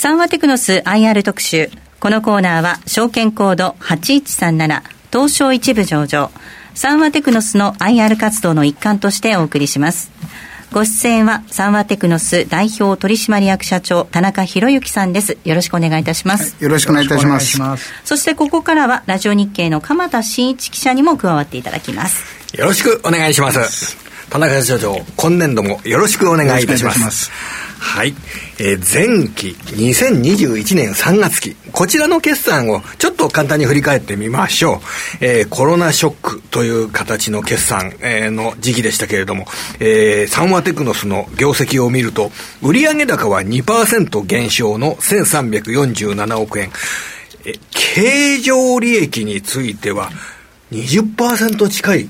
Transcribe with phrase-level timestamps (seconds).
[0.00, 1.68] サンワテクノス IR 特集。
[2.00, 6.30] このコーナーは、証券コード8137、東証一部上場。
[6.72, 10.10] サンワテクノスの IR 活動の一環としてお送りします。
[10.72, 27.30] ご出演はサンワテクノス代表取締役社長田中博之さんですよろしくお願いいたします、はい、よろしくお願いいたしますそしてここからはラジオ日経の鎌田新一記者にも加わっていただきますよろしくお願いします田中社長今年度もよろしくお願いいたします
[27.80, 28.14] はい。
[28.60, 31.56] えー、前期2021年3月期。
[31.72, 34.78] こちらの決算をちょっと簡単に振り返ってみましょう。
[35.24, 39.46] えー、コロナショックという形の決算、えー、の時期でしたけれども、
[39.80, 42.30] えー、サンワテクノスの業績を見ると、
[42.62, 46.70] 売上高は2%減少の1347億円。
[47.46, 50.10] え経常利益については
[50.70, 52.08] 20%近い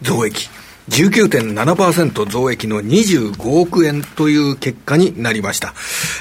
[0.00, 0.48] 増益。
[0.90, 5.72] 19.7%増益の25億円という結果になりました。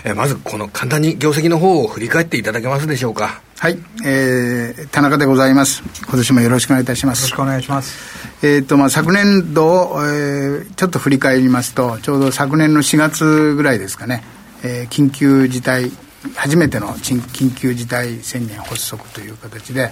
[0.05, 3.42] えー、まずこの簡単に業績の方を振り返っていただけますでしょうか。
[3.58, 5.84] はい、えー、田中でございます。
[6.08, 7.23] 今年もよろしくお願いいたします。
[7.23, 8.20] よろしくお願いします。
[8.42, 14.23] えっ、と、まあ、昨年度を、えー、ちょっと振り返りますと、ちょうど昨年の4月ぐらいですかね、
[14.64, 15.92] えー、緊急事態、
[16.36, 19.92] 初めての緊急事態宣言発足という形で、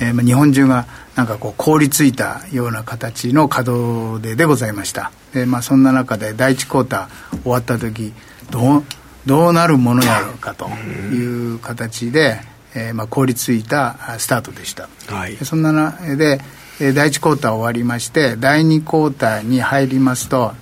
[0.00, 5.12] えー、まあ日本中がなんかこう凍りついたような形の稼働ででございました。
[5.32, 8.12] で、まあ、そんな中で第1クォーター終わった時
[8.50, 8.84] どう
[9.26, 12.40] どうなるものやろうかという形で、
[12.74, 16.40] えー、まあ凍りついたスタートでした、はい、そんななで
[16.78, 20.52] 第1クォーター終わりまして第2クォーターに入りますと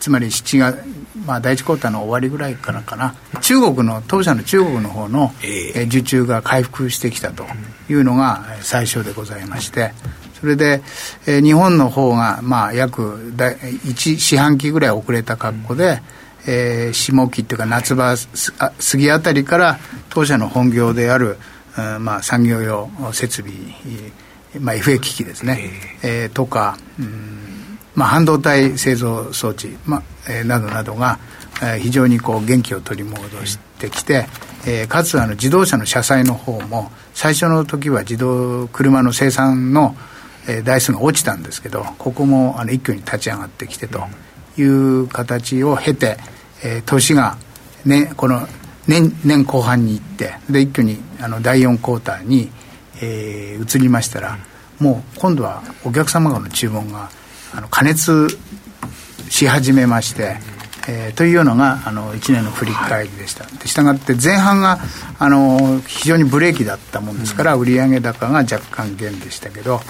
[0.00, 0.78] つまり7月
[1.26, 7.44] まあ、第一クォーターの終わりぐらいからかな、中国の、当社の中国の方の、えー、受注が回復してきたと
[7.88, 9.92] いうのが最初でございまして、
[10.40, 10.82] それで、
[11.26, 16.02] えー、日本の方が、まあ、約1四半期ぐらい遅れた格好で、
[16.46, 19.78] えー、下期っていうか夏場過ぎあたりから
[20.10, 21.38] 当社の本業である、
[21.78, 23.54] うん、まあ、産業用設備、
[24.58, 25.70] まあ、FA 機器ですね、
[26.02, 27.51] えー、とか、うん
[27.94, 31.18] まあ、半導体製造装置、まあえー、などなどが、
[31.62, 34.26] えー、非常にこう元気を取り戻してきて、
[34.66, 39.94] えー、かつあの自動車の車載の方も最初の時は自動車の生産の、
[40.48, 44.00] えー、台数が落ちたんですけどここもあの一挙に立ち上がってきてと
[44.56, 46.16] いう形を経て、
[46.64, 47.36] えー、年が、
[47.84, 48.46] ね、この
[48.86, 52.50] 年年後半に行ってで一挙にあの第4クォーターに、
[53.00, 54.38] えー、移りましたら
[54.80, 57.10] もう今度はお客様からの注文が
[57.54, 58.28] あの加熱
[59.28, 60.36] し始めまして、
[60.88, 64.78] えー、というのがあの1年の振り返りでした、はい、したがって前半が
[65.18, 69.80] あの非常にブレーキだったもんですから、うん、売上高が若干減でしたけど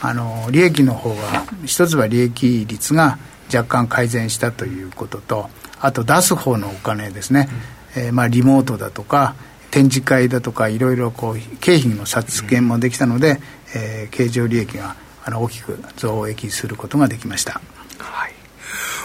[0.00, 3.18] あの利益の方は一つは利益率が
[3.52, 5.50] 若干改善したということと
[5.80, 7.48] あと出す方のお金ですね、
[7.96, 9.34] うん、えー、まあ、リモートだとか
[9.70, 13.38] 展示会だとかいろいろこう経費の削減もできたので、うん、
[13.76, 14.96] えー、経常利益が
[15.28, 17.60] あの大きく増益することができました。
[17.98, 18.32] はい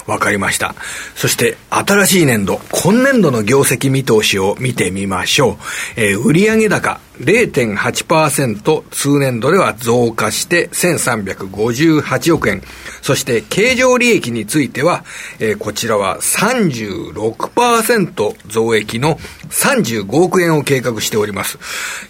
[0.06, 0.76] わかりました。
[1.16, 5.58] そして、新しい年度、今年度の業績見通しを見てみましょう。
[5.96, 12.62] えー、売上高0.8%通年度では増加して1358億円。
[13.02, 15.06] そして、経常利益については、
[15.40, 19.18] えー、こちらは36%増益の
[19.50, 21.58] 35億円を計画しております。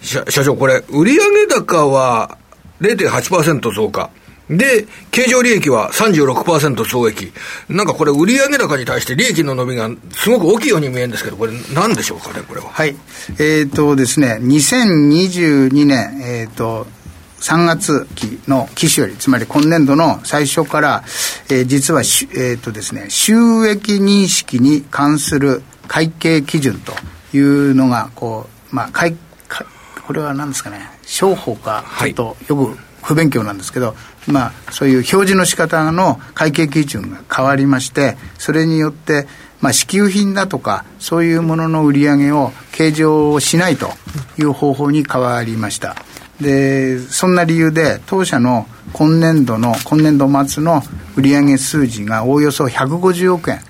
[0.02, 2.38] 社長、これ、売上高は
[2.80, 4.10] 0.8%増加。
[4.50, 7.32] で、経常利益は36%増益。
[7.68, 12.68] なんかこれ、売上高に対して利益の伸びがすごく大きいように見えるんですけど、これ、なんでしょうかね、これは。
[12.68, 12.94] はい。
[13.30, 16.86] えっ、ー、とですね、2022年、えっ、ー、と、
[17.40, 21.04] 3月期の期首より、つまり今年度の最初から、
[21.48, 22.02] えー、実は、
[22.36, 23.34] えっ、とですね、収
[23.66, 26.92] 益認識に関する会計基準と
[27.34, 29.16] いうのが、こう、まあ、会、
[30.06, 33.94] これは何ですかね、商法か、ちょっとよく不勉強なんですけど、
[34.26, 39.26] まあ、そういう表示の仕方の会計基準が変わりまして、それによって、
[39.60, 43.88] まあ、支給品だとか、そういうものの売り上げを計上をしないと
[44.38, 45.96] いう方法に変わりました。
[46.40, 50.82] で、そんな理由で、当社の今年度の、今年度末の
[51.16, 53.60] 売上数字がおおよそ150億円、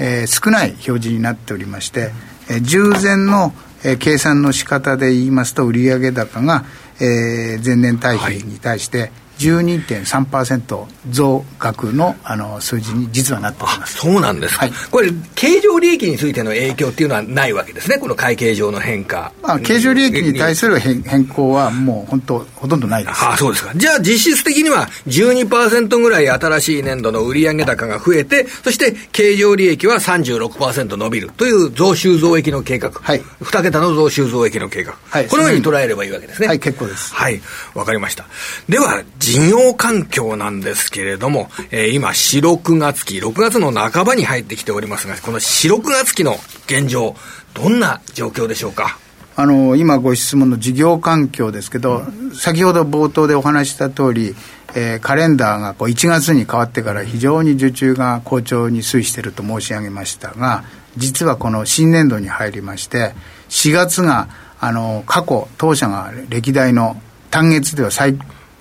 [0.00, 2.12] えー、少ない表示になっておりまして、
[2.48, 3.52] えー、従前の
[3.84, 6.64] えー、計算の仕方で言いますと売上高が、
[7.00, 19.32] えー、前年対比に対して12.3%増額のあの数字に実はなっておりますそうなんですか、はい、これ、経常利益についての影響っていうのはないわけですね、この会計上の変化。
[19.42, 23.24] まあ、経常利益に対する変変更は、もう本当、ほとんどないです。
[23.24, 23.72] あそうですか。
[23.74, 36.48] じゃあ、実質的には12%ぐらい新しい年度の売上高が増えて、そして経常利益は36%伸びるという増収増益の計画、はい、2桁の増収増益の計画、はい、このように捉えればいいわけですね。
[36.48, 37.14] はい、結構です。
[37.14, 37.40] はい、
[37.74, 38.26] わかりました。
[38.68, 47.14] では、事業環境なんですけれども、えー、今、4、6月期、6月の半ばに入ってきておりますが、この4、6月期の現状、
[47.52, 48.98] どんな状況でしょうか？
[49.36, 52.04] あの今ご質問の事業環境ですけど、
[52.34, 54.34] 先ほど冒頭でお話した通り、
[54.74, 60.64] えー、カレンダーがこう1月に変わってから非常に受注が好調に推移していると申し上げましたが、
[60.96, 63.12] 実はこの新年度に入りまして、
[63.50, 64.28] 4月が
[64.58, 67.00] あの過去、当社が歴代の
[67.30, 68.16] 単月では最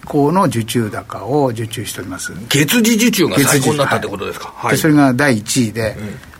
[0.07, 2.33] 高の受注高を受注しております。
[2.50, 5.95] 月次受注が最高になったってことですか、はい、でそれが第1位で、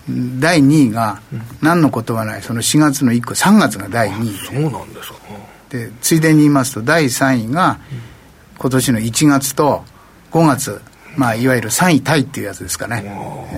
[0.10, 1.22] うん、第2位が
[1.62, 4.62] 何のことはないその4月の1個3月が第2位で。
[4.62, 5.18] そうなんですか。
[5.70, 7.80] でついでに言いますと第3位が
[8.58, 9.84] 今年の1月と
[10.32, 10.82] 5月
[11.18, 13.02] まあ、いわゆる3位タイっていうやつですかね。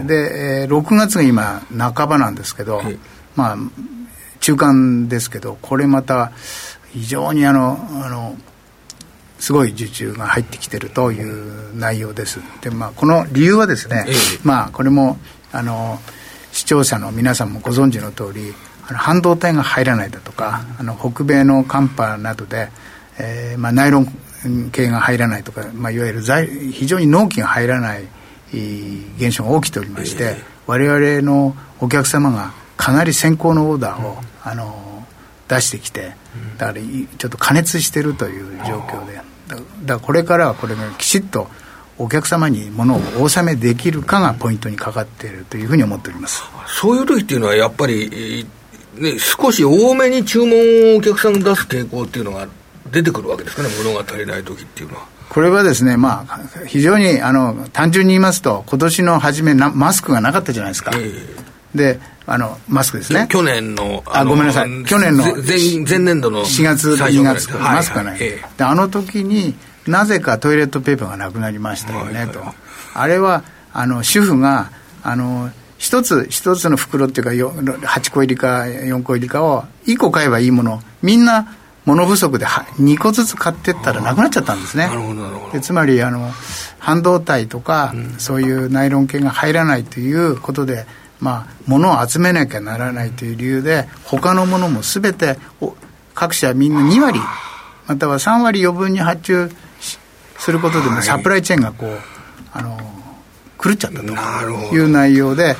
[0.07, 2.81] で、えー、6月が今半ばなんですけど、
[3.35, 3.57] まあ
[4.39, 6.31] 中間ですけどこれまた
[6.93, 8.37] 非常にあのあの
[9.39, 12.39] すごい受注が入ってきてるという内容です。
[12.61, 14.13] で、まあ、この理由はですね、ええ、
[14.43, 15.17] まあ、これも、
[15.51, 15.99] あの、
[16.51, 18.53] 視聴者の皆さんもご存知の通り、
[18.87, 22.69] あの半導体が入らないだとか、あの北米の寒波などで、
[23.19, 24.07] えーまあ、ナイロン
[24.71, 26.21] 系が入らないとか、まあ、いわゆる
[26.71, 28.07] 非常に納期が入らない
[29.17, 35.05] 現象が起きておりまして、え我々のお客様がかなり先行のオーダーを、あの
[35.47, 36.13] 出してきて、
[36.57, 36.81] だから
[37.17, 39.28] ちょっと加熱してるという状況で。
[39.49, 41.47] だからこれからはこれがきちっと
[41.97, 46.43] お客様にものをお納めできるかがポイントにかかっているというふうに思っております。
[46.67, 48.47] そういう時っていうのはやっぱり、
[48.95, 52.47] ね、少し多めに注文をお客さんが出す傾向っていうのが
[52.91, 55.07] 出てくるわけですかね物が足りない時っていうのは。
[55.29, 60.91] これはですね、まあ、非常にあの単純に言いますと、今年の初めな、マスクがなかったじゃないですか。
[60.95, 61.99] えー、で
[62.31, 63.27] あのマスクですね。
[63.27, 64.85] 去年のあごめんなさい。
[64.85, 68.15] 去年の前前年度の4月2月マスクがな。
[68.15, 69.55] い、であの時に
[69.87, 72.43] なぜかトイレットペーパーがなくなりましたよね、と。
[72.93, 73.43] あれは
[73.73, 74.69] あの主婦が
[75.01, 75.49] あの
[75.79, 81.55] 一つ一つの袋っていうか8個入りか4個入りかを1個買えばいいものみんな
[81.85, 84.87] 物不足で2個ずつ買ってったらなくなっちゃったんですね。
[85.51, 86.29] でつまりあの
[86.77, 90.85] 半導体とか、うん、そういうナイロン系が入らないということで
[91.19, 95.37] まあ、物を集めなきゃならないという理由で、他のものもすべて
[96.13, 97.19] 各社みんな2割、
[97.87, 99.51] または3割余分に発注
[100.37, 101.99] することでも、サプライチェーンがこう、
[102.53, 102.79] あの
[103.61, 104.05] 狂っちゃったと
[104.75, 105.55] いう内容で、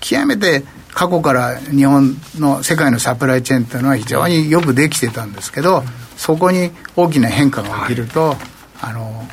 [0.00, 5.84] 極めて過去から日本の世界のサプライチェーンというのは非常によくできてたんですけど、
[6.16, 8.36] そこに大きな変化が起きると、
[8.80, 9.28] あの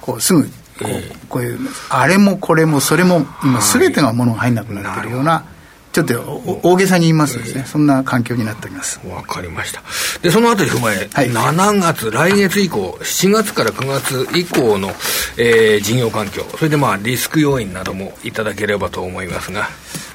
[0.00, 0.48] こうすぐ
[0.78, 1.58] こうこういう
[1.90, 5.44] あれもこれもそれも今全てがものが入んなくなってるような
[5.92, 8.98] ちょっと大げさに言いますとですね、そんな環境になっております。
[9.06, 9.82] わかりました。
[10.22, 14.88] で、そのあたり踏まえ、はい、7月、来月以降、7月から9月以降の、
[15.36, 19.68] えー、事業環境、それでまあ、リスク要因などもいただければと思いますが。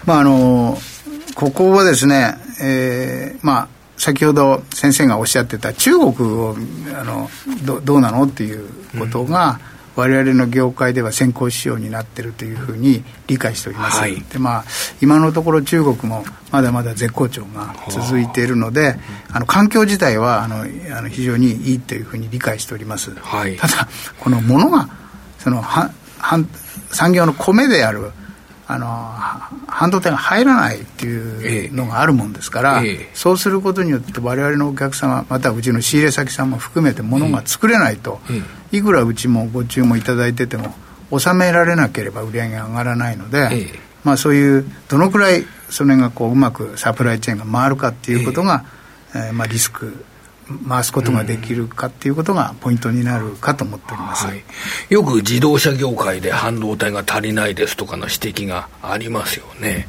[0.06, 0.80] まあ、あの、
[1.36, 3.68] ここはですね、えー、まあ、
[3.98, 6.56] 先ほど先生がおっしゃってた中国を
[7.00, 7.32] あの
[7.64, 8.68] どどうなのっていう
[8.98, 14.66] ことが、うん我々の業界では先行仕様になっているというふうに理解しております、はい、でまあ、
[15.02, 18.96] 今のところ中国もまだまだ絶好調が続いているので、
[19.32, 23.88] あの環境自体はあのあの非常にいいというふうに理解しております、はい、ただ
[24.20, 24.88] このものが
[25.40, 26.46] そのはは
[26.92, 28.12] 産業の米である
[28.70, 28.88] あの
[29.68, 38.20] 半導体が入らないっていうのがあるもんですから、ええ、そうすることによって我々のお客様またうちの仕入れ先さんも含めてものが作れないと、
[38.74, 40.76] え、いくらうちもご注文いただいてても
[41.12, 43.70] 納められなければ売り上げが上がらないので、
[44.04, 48.66] まあ、そういうどのくらいそれがこううまくサプライチェーンが回るかっていうことが、
[49.16, 49.32] ええ。
[49.32, 50.06] まあ、リスク
[50.68, 54.44] 回すことができるかっていうことがポイントになるかと思っております、はい、
[54.90, 59.88] よく自動車業界で半導体が足りないですとかの指摘がありますよね。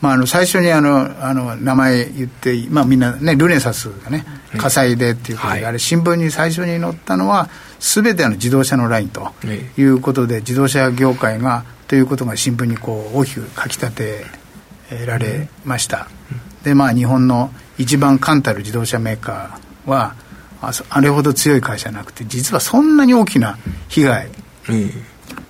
[0.00, 4.26] まあ、あの最初にあのあの名前言って、まあ、みんな、ね、ルネサスがね、
[4.58, 9.32] 火災でっていうことで、はい、あれ、新聞に最初に載ったのは、すべての自動車のラインと
[9.76, 14.26] いうことで、自動車業界がということが新聞にこう大きく書き立て
[15.06, 16.08] られました。
[16.64, 20.14] でまあ、日本の一番冠たる自動車メーカーは
[20.60, 23.58] ああれほど強い会社なくて実はそんなに大きな
[23.88, 24.28] 被害、
[24.68, 24.90] うん、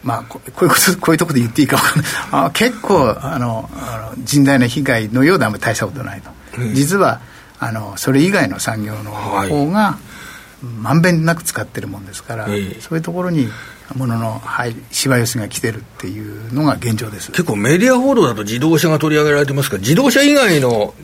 [0.02, 2.12] まあこういうことこういうところで言っていいか分かんない。
[2.30, 7.20] あ結構あのあの甚大な被害のようであんまり大したことないと、うん、実は
[7.58, 9.98] あのそれ以外の産業の方が、
[10.62, 12.54] まんべんなく使ってるもんですから、そう
[12.94, 13.48] いうところに
[13.96, 17.30] ものの、はい、しわ寄せが来てるっていうのが現状です。
[17.32, 20.94] 結構メディア報道だと自動車が取り上げられてますから自動車以外の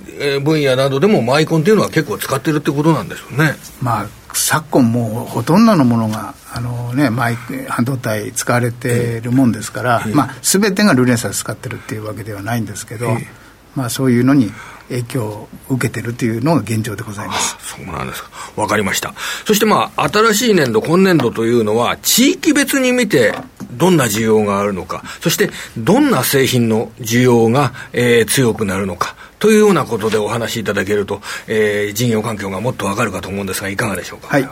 [0.42, 3.56] 分野などでもマイコンっていうのは結構使ってるってことなんですよね。
[3.82, 7.36] まあ昨今もうほとんどのものがあの、ね、マイ
[7.68, 13.26] 半導体使われてるもんですから、えー、まあ、全てがルネサス使ってるっていうわけではないんですけど、えー、
[13.74, 14.52] まあ、そういうのに
[14.88, 19.14] 影響を受けてるというのが現状でございますそうなんですか、分かりました、
[19.46, 23.34] そしてまあ、新しい年度、今年度というのは、地域別に見て、
[23.72, 29.14] どんな需要があるのか、そしてどんな製品の需要が、えー、強くなるのか。
[29.38, 34.26] というようなことでお話しいただけると、えー、事業環境がもっとわかるかと思うんですが、いかがでしょうか？
[34.28, 34.48] はい。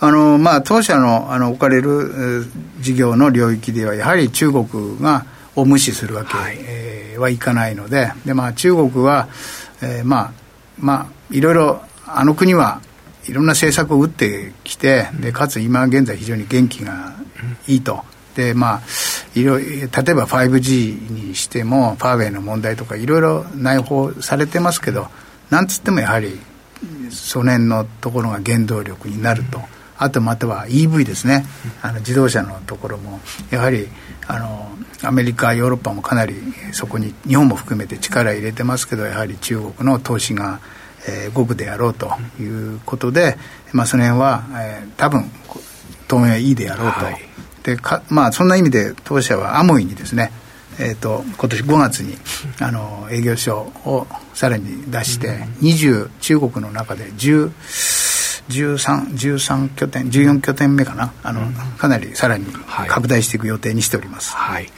[0.00, 2.46] あの、まあ、当社の、あの、置かれる、
[2.80, 9.28] 事業の領域では、やはり中国が、を無視するわけ、はい、えー、はいかないので、で、まあ、中国は、
[9.82, 10.32] えー、まあ
[10.78, 12.80] まあいろいろあの国は
[13.28, 17.14] いろんな政策を打ってきてでかつ今現在非常に元気が
[17.66, 18.04] いいと。
[18.34, 18.80] でまあ、
[19.34, 25.08] いろ例えば 5G にしてもファーウェイの問題とかいろいろ内包されてますけど
[25.50, 26.40] なんつってもやはり
[27.10, 29.60] その辺のところが原動力になると。
[29.98, 31.44] あとまたは EV ですね、
[31.80, 33.20] あの自動車のところも、
[33.50, 33.86] やはり
[34.26, 34.68] あの
[35.02, 36.34] アメリカ、ヨーロッパもかなり
[36.72, 40.60] そこに、日本も含めて力入れてますけど、やはり中国の投資が、
[41.08, 43.36] えー、極であろうということで、
[43.72, 45.30] まあ、その辺は、えー、多分
[46.06, 47.04] 当面はいいであろうと。
[47.04, 47.20] はい、
[47.64, 50.32] でかまあ、そんな意味で当社はアモイにですね
[50.78, 52.16] えーと、今年5月に
[52.60, 55.28] あの営業所をさらに出して、
[55.60, 57.50] 20中国の中で10
[58.48, 61.12] 13, 13拠点14拠点目かな。
[61.22, 62.46] あの、うん、かなりさらに
[62.88, 64.68] 拡大していく予定にしております、はい。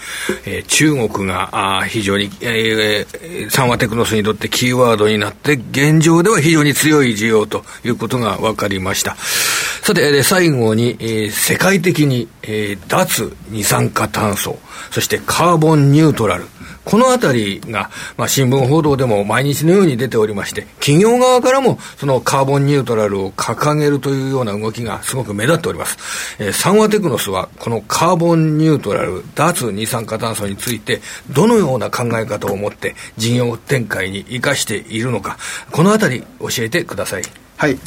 [0.46, 9.16] えー、中国があ非常に、えー、サンワテクノスにとってキーワードになって現状では非常に強い需要ということが分かりました。
[9.16, 14.58] さて、最後に、えー、世界的に、えー、脱二酸化炭素
[14.90, 16.46] そしてカーボンニュートラル
[16.84, 25.96] このあたりが、まあ、新聞報道でも毎日のように出ておりまして、企業側からもそのカーボンニュートラルを掲げるというような動きがすごく目立っております。
[26.38, 31.00] えー、サンワテクノスはこのカーボンニュートラル、脱二酸化炭素について、
[31.30, 35.38] どのような考え方を持って事業展開に生かしているのか、
[35.70, 37.22] このあたり教えてください。
[37.56, 37.78] はい。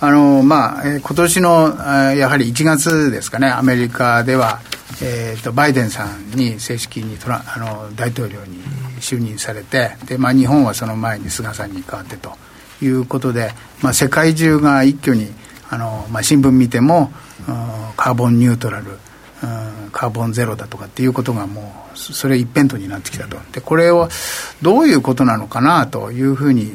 [0.00, 1.76] あの、まあ、今年の、
[2.14, 4.60] やはり1月ですかね、アメリカでは、
[5.02, 8.62] えーと、バイデンさんに正式にトラあの大統領に
[9.00, 12.32] 就任されてで、まあ、日本はその前に菅さんに代わってと
[12.80, 13.50] いうことで、
[13.82, 15.32] まあ、世界中が一挙に
[15.70, 17.10] あの、まあ、新聞見ても、
[17.96, 18.98] カーボンニュートラル、
[19.92, 23.36] カーボンゼロだとかっていうことがもうそれ一辺倒になってきたと。
[23.52, 24.08] でこれを
[24.62, 26.70] どういうことなのかなというふうに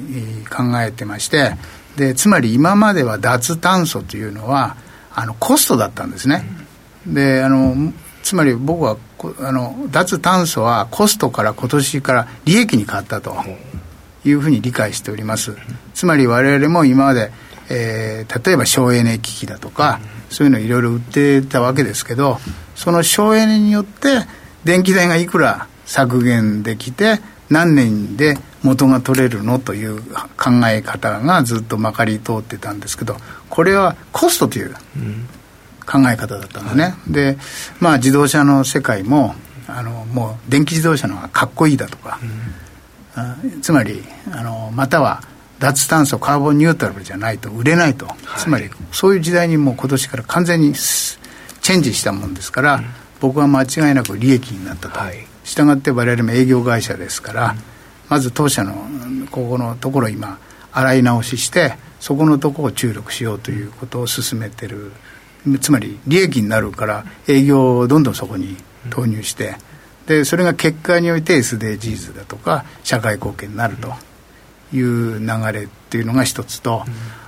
[0.49, 1.53] 考えてまして
[1.99, 4.77] でつまり今までは脱炭素というのは
[5.13, 6.45] あのコストだったんですね。
[7.05, 7.91] であの
[8.23, 8.95] つまり僕は
[9.39, 13.35] あの脱炭素はコストから今年から利益に変わったと
[14.23, 15.57] いうふうに理解しております
[15.93, 17.31] つまり我々も今まで、
[17.69, 22.37] えー、例えば省エネ機器だとかそういうのいろいろ売ってたわけですけど
[22.75, 24.19] その省エネによって
[24.63, 30.01] 電気代がいくら削減できて何年で元が取れるのという
[30.37, 33.15] 考え方がずっとまかり通ってたんですけど
[33.49, 35.27] これはコストという、うん
[35.89, 37.37] 考え方だったんですね、はい、で
[37.79, 39.33] まあ自動車の世界も
[39.67, 42.19] あのもう電気自動車の方がかっこいいだとか、
[43.43, 45.23] うん、つまりあのまたは
[45.57, 52.85] 脱炭素カーボンニュートラルじゃないと売れないと、はい、つまりそういう時代にもう今年から完全にチェンジしたもんですから、うん、
[53.19, 57.57] 僕は間違いなく利益になったと、はい、したがって我々も営業会社ですから、うん、
[58.07, 58.75] まず当社の
[59.31, 60.37] ここのところ今
[60.71, 64.91] 洗い直ししてそこのところを注力しようということを進めてる。
[65.61, 68.57] つまり利益になるから営業をどんどんそこに
[68.89, 69.55] 投入して、
[70.05, 73.93] でそれが結果において SDGs だとか社会貢献になると。
[74.71, 76.83] いう流れっていうのが一つと、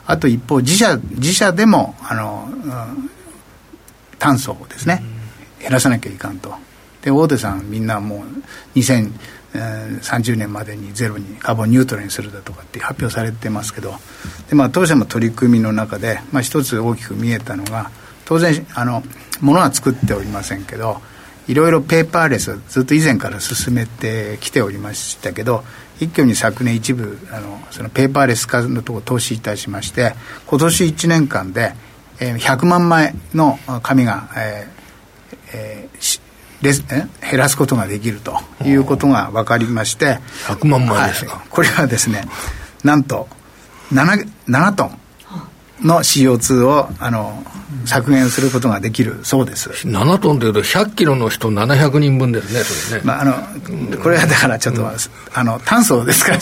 [0.05, 2.49] あと一方自社自社でもあの、
[4.19, 5.03] 炭素をですね、
[5.59, 6.53] 減らさなきゃいかんと。
[7.01, 13.93] で大手さんみんなもう2030年までにゼロにカーボンニュートラルにするだとかって発表されてますけど
[14.49, 17.91] で、まあ、当社も取り組みの中で、まあ、一つ大きく見えたのが
[18.25, 19.03] 当然あの
[19.41, 21.01] ものは作っておりませんけど
[21.47, 25.63] いろいろペーパーレスずっと以前から進めてきておりましたけど
[25.99, 30.13] 一挙に昨年一部あのそのペーパーレス化のところ投資いたしまして
[30.47, 31.73] 今年1年間で、
[32.17, 34.81] 100万枚の紙が、えー
[35.53, 36.20] えー、
[36.61, 42.23] レ減らすことができるということが分かりまして100万枚ですか、はい、これはですね
[42.83, 43.27] なんと
[43.91, 45.01] 7, 7トン
[45.81, 47.43] の CO2 をあの
[47.85, 49.69] 削減することができるそうです。
[49.87, 54.89] 7トンというと100キロの人700人分ですねそれね、まあ、あのこれはだからちょっと、うん、
[55.33, 56.39] あの炭素ですから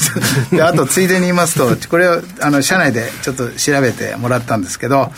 [0.51, 5.11] であとついでに言いますとこれをあの社内でちょっと調べてもらったんですけど、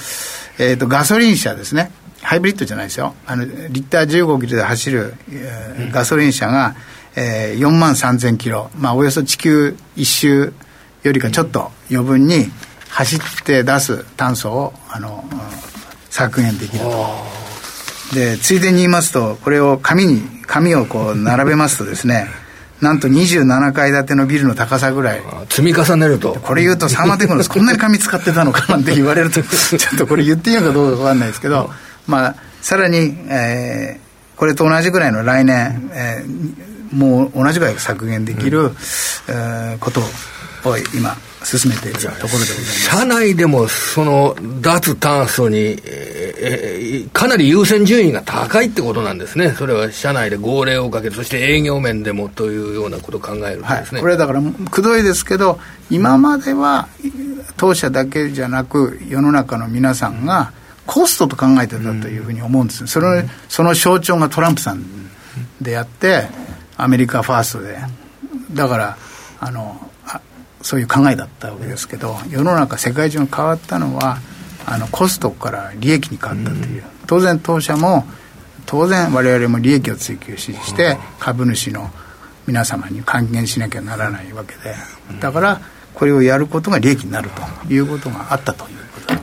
[0.59, 3.15] えーと、ガソリン車ですねハイブリッドじゃないですよ。
[3.25, 6.75] あのリッター15キロで走る、えー、ガソリン車が、
[7.15, 10.53] えー、4万3000キロ、まあ、およそ地球一周
[11.03, 12.45] よりかちょっと余分に
[12.89, 15.23] 走って出す炭素をあの
[16.09, 16.83] 削減できる。
[16.83, 17.41] と
[18.13, 22.27] でついでに言いますとこれを紙に紙をこう並べますとですね
[22.81, 25.21] なんと27階建てのビルの高さぐらい。
[25.49, 26.33] 積み重ねると。
[26.41, 31.69] これ言うとサーマテクノスこんなに紙使ってたのかなんて言われるとちょっとこれ言っていいのかどうか分かんないですけど、
[32.07, 40.03] まあさらに、えー、これと同じぐらいの来年、えー、もう同じぐらい削減できる、うん、えー、ことを
[40.95, 42.81] 今進めているところでございます。
[42.83, 56.87] 社内でもその脱炭素に、えー、かなり優先順位が高いってことなんですね、それは社内で号令をかけて、そして営業面でもというようなことを考えるとですね、はい、これだから、くどいですけど、今までは
[57.57, 60.51] 当社だけじゃなく、世の中の皆さんが
[60.85, 64.85] コストと考えてたというふうに思うんです、そのその象徴がトランプさん
[65.61, 66.27] であって、
[66.77, 67.79] アメリカファーストで。
[68.53, 68.97] だから
[69.39, 69.89] あの
[70.61, 74.19] そういう考えだったわけですけど世の中世界中が変わったのは
[74.65, 78.05] あのコストから利益に変わったという、当然当社も
[78.65, 81.89] 当然我々も利益を追求して株主の
[82.45, 84.75] 皆様に還元しなきゃならないわけで。
[85.19, 85.61] だから
[85.93, 87.29] これをやることが利益になる
[87.67, 88.77] ということがあったという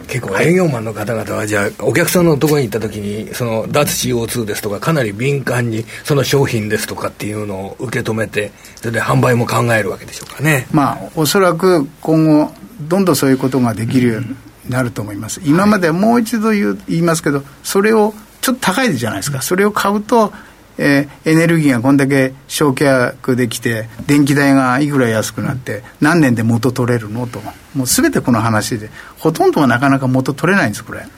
[0.09, 10.67] 結構営業マンの方々は、じゃあ、お客さんのところに行ったときに、その脱 CO2 ですとか、かなり敏感に、その商品ですとかっていうのを受け止めて、それで販売も考えるわけでしょうかね。
[10.73, 14.37] まあ、おそらく今後、どんどんそういうことができるように
[14.69, 15.41] なると思います。
[15.45, 19.43] 今までもう一度言う言いますけど、それをちょっと高いじゃないですか。
[19.43, 20.33] それを買うと、
[20.79, 27.41] えー、エネルギーがこんだけ償却できて電気代がいくら安くなって何年で元取れるのと。
[27.75, 31.09] もう全てこの話でほとんどはなかなか元取れないんですこれ、うん、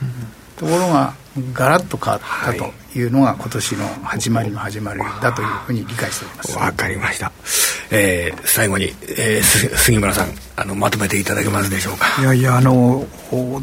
[0.57, 1.13] ところが
[1.53, 3.03] ガラッと変わったとい。
[3.03, 6.57] うのが今年の始まりの始まりだというふうに理解しております。
[6.57, 7.31] わかりました、
[7.89, 12.21] えー、最後に、えー、杉村さんあのまとめていただけますでしょうか。
[12.21, 13.05] いやいやあの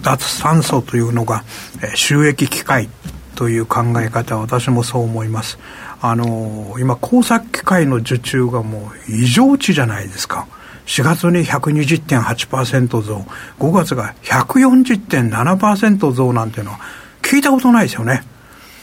[0.03, 1.45] 脱炭素というのが、
[1.83, 2.89] えー、収益機会
[3.35, 5.59] という考え方は私もそう思います
[6.01, 10.47] あの今工作機械の受注がもう異常値じゃないですか。
[10.87, 13.27] 4月に120.8%増。
[13.59, 16.81] 5月が140.7%増なんていうのは
[17.21, 18.23] 聞いたことないですよね。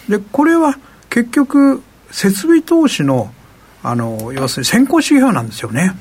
[0.07, 0.77] でこれは
[1.09, 3.33] 結局設備投資の
[3.81, 5.91] あの要するに先行指標なんですよね、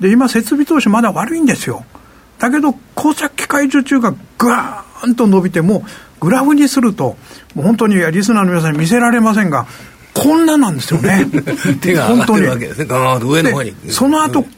[0.00, 1.84] で今設備投資まだ悪いんですよ。
[2.38, 5.84] だけど工作機械受注がぐわーんと伸びても
[6.18, 7.16] グラフにすると
[7.54, 9.66] もう本当にリスナーの皆さんに見せられませんが
[10.14, 11.26] こんななんですよね。
[11.80, 12.86] 手が上がってるわけですね。
[12.86, 13.74] 上の方に。
[13.88, 14.52] その後必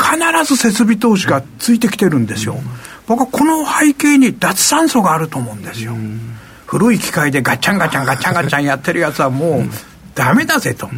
[0.47, 2.59] ず設備投資がついてきてるんですよ。
[3.07, 5.95] 僕はこの背景に脱炭素があると思うんですよ。
[6.67, 9.71] 古い機械でガチャンガチャンガチャンガチャンやってるやつはもう
[10.15, 10.89] ダメだぜと。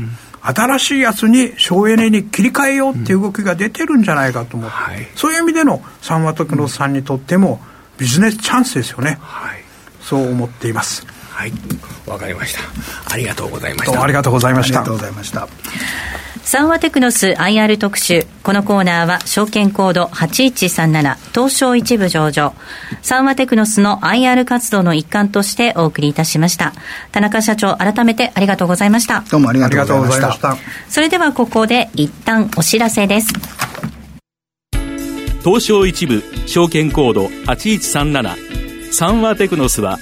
[0.47, 7.63] 新しいやつに省エネに切り替えようっていう動きが出てるんじゃないかと思って、はい、そういう意味での三和徳のさんにとっても
[7.97, 9.63] ビジネスチャンスですよね、はい、
[10.03, 11.53] そう思っていますはい
[12.07, 12.61] わかりました
[13.13, 15.49] ありがとうございましたありがとうございましたありがとうございました
[16.45, 18.27] 三和テクノス IR 特集。
[18.43, 22.53] このコーナーは証券コード8137東証一部上場。
[23.01, 26.75] 三和テクノスの IR 活動の一環としてお送りいたしました。
[27.13, 29.25] 田中社長、改めてありがとうございました。
[29.31, 30.57] どうもありがとうございました。
[30.91, 33.33] それではここで一旦お知らせです。
[35.43, 39.99] 東証一部証券コード8137三和テクノスは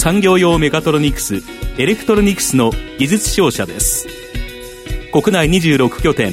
[0.00, 1.42] 産業用メカトロニクス
[1.76, 4.08] エレクトロニクスの技術商社です。
[5.12, 6.32] 国内26拠点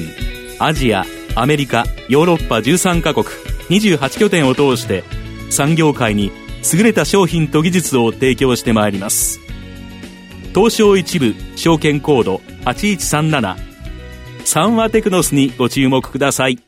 [0.58, 1.04] アジア
[1.34, 3.26] アメリカヨーロッパ13カ国
[3.68, 5.04] 28拠点を通して
[5.50, 6.32] 産業界に
[6.72, 9.38] 優れた商品と技術を提供してまいります。
[10.54, 13.56] 東証一部証券コード8137
[14.46, 16.67] 三和テクノスにご注目ください。